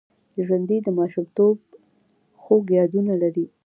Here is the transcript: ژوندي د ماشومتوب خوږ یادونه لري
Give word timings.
ژوندي 0.45 0.77
د 0.83 0.87
ماشومتوب 0.99 1.55
خوږ 2.41 2.65
یادونه 2.79 3.13
لري 3.23 3.45